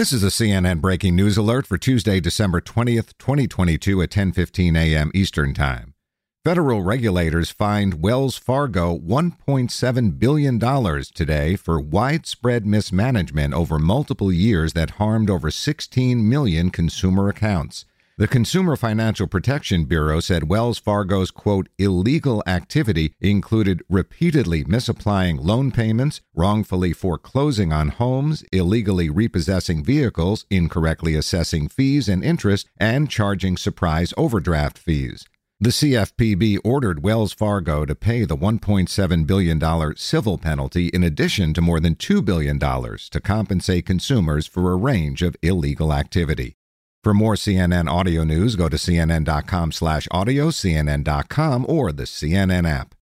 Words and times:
This 0.00 0.14
is 0.14 0.24
a 0.24 0.28
CNN 0.28 0.80
breaking 0.80 1.14
news 1.14 1.36
alert 1.36 1.66
for 1.66 1.76
Tuesday, 1.76 2.20
December 2.20 2.62
20th, 2.62 3.12
2022 3.18 4.00
at 4.00 4.08
10:15 4.08 4.74
a.m. 4.74 5.10
Eastern 5.12 5.52
Time. 5.52 5.92
Federal 6.42 6.80
regulators 6.80 7.50
fined 7.50 8.00
Wells 8.00 8.38
Fargo 8.38 8.96
$1.7 8.96 10.18
billion 10.18 10.58
today 11.12 11.54
for 11.54 11.78
widespread 11.78 12.64
mismanagement 12.64 13.52
over 13.52 13.78
multiple 13.78 14.32
years 14.32 14.72
that 14.72 14.92
harmed 14.92 15.28
over 15.28 15.50
16 15.50 16.26
million 16.26 16.70
consumer 16.70 17.28
accounts. 17.28 17.84
The 18.20 18.28
Consumer 18.28 18.76
Financial 18.76 19.26
Protection 19.26 19.86
Bureau 19.86 20.20
said 20.20 20.50
Wells 20.50 20.78
Fargo's 20.78 21.30
quote 21.30 21.70
illegal 21.78 22.42
activity 22.46 23.14
included 23.18 23.82
repeatedly 23.88 24.62
misapplying 24.62 25.38
loan 25.38 25.72
payments, 25.72 26.20
wrongfully 26.34 26.92
foreclosing 26.92 27.72
on 27.72 27.88
homes, 27.88 28.44
illegally 28.52 29.08
repossessing 29.08 29.82
vehicles, 29.82 30.44
incorrectly 30.50 31.14
assessing 31.14 31.66
fees 31.66 32.10
and 32.10 32.22
interest, 32.22 32.68
and 32.76 33.08
charging 33.08 33.56
surprise 33.56 34.12
overdraft 34.18 34.76
fees. 34.76 35.24
The 35.58 35.70
CFPB 35.70 36.58
ordered 36.62 37.02
Wells 37.02 37.32
Fargo 37.32 37.86
to 37.86 37.94
pay 37.94 38.26
the 38.26 38.36
$1.7 38.36 39.26
billion 39.26 39.96
civil 39.96 40.36
penalty 40.36 40.88
in 40.88 41.02
addition 41.02 41.54
to 41.54 41.62
more 41.62 41.80
than 41.80 41.94
$2 41.94 42.22
billion 42.22 42.58
to 42.58 43.20
compensate 43.22 43.86
consumers 43.86 44.46
for 44.46 44.72
a 44.72 44.76
range 44.76 45.22
of 45.22 45.36
illegal 45.40 45.94
activity. 45.94 46.58
For 47.02 47.14
more 47.14 47.34
CNN 47.34 47.88
audio 47.88 48.24
news, 48.24 48.56
go 48.56 48.68
to 48.68 48.76
cnn.com 48.76 49.72
slash 49.72 50.06
audio, 50.10 50.50
cnn.com, 50.50 51.64
or 51.66 51.92
the 51.92 52.02
CNN 52.04 52.68
app. 52.68 52.94